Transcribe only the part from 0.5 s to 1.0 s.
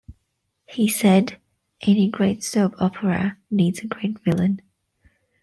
He